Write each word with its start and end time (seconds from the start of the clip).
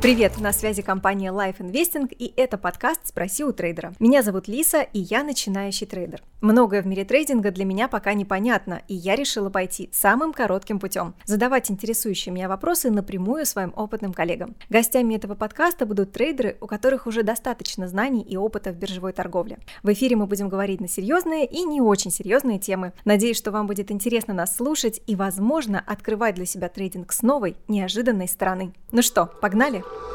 Привет, 0.00 0.38
на 0.40 0.54
связи 0.54 0.80
компания 0.80 1.30
Life 1.30 1.58
Investing 1.58 2.08
и 2.08 2.32
это 2.34 2.56
подкаст 2.56 3.08
«Спроси 3.08 3.44
у 3.44 3.52
трейдера». 3.52 3.92
Меня 3.98 4.22
зовут 4.22 4.48
Лиса 4.48 4.80
и 4.80 4.98
я 4.98 5.22
начинающий 5.22 5.86
трейдер. 5.86 6.22
Многое 6.40 6.80
в 6.82 6.86
мире 6.86 7.04
трейдинга 7.04 7.50
для 7.50 7.64
меня 7.66 7.86
пока 7.86 8.14
непонятно, 8.14 8.80
и 8.88 8.94
я 8.94 9.14
решила 9.14 9.50
пойти 9.50 9.90
самым 9.92 10.32
коротким 10.32 10.78
путем– 10.78 11.14
задавать 11.26 11.70
интересующие 11.70 12.32
меня 12.32 12.48
вопросы 12.48 12.90
напрямую 12.90 13.44
своим 13.44 13.72
опытным 13.76 14.14
коллегам. 14.14 14.56
Гостями 14.70 15.14
этого 15.14 15.34
подкаста 15.34 15.84
будут 15.84 16.12
трейдеры, 16.12 16.56
у 16.60 16.66
которых 16.66 17.06
уже 17.06 17.22
достаточно 17.22 17.88
знаний 17.88 18.22
и 18.22 18.36
опыта 18.36 18.72
в 18.72 18.76
биржевой 18.76 19.12
торговле. 19.12 19.58
В 19.82 19.92
эфире 19.92 20.16
мы 20.16 20.26
будем 20.26 20.48
говорить 20.48 20.80
на 20.80 20.88
серьезные 20.88 21.44
и 21.44 21.62
не 21.62 21.80
очень 21.80 22.10
серьезные 22.10 22.58
темы. 22.58 22.92
Надеюсь, 23.04 23.36
что 23.36 23.50
вам 23.50 23.66
будет 23.66 23.90
интересно 23.90 24.32
нас 24.32 24.56
слушать 24.56 25.02
и, 25.06 25.16
возможно, 25.16 25.82
открывать 25.86 26.36
для 26.36 26.46
себя 26.46 26.68
трейдинг 26.68 27.12
с 27.12 27.22
новой, 27.22 27.56
неожиданной 27.68 28.28
стороны. 28.28 28.72
Ну 28.92 29.02
что, 29.02 29.26
погнали? 29.26 29.60
Погнали! 29.60 30.09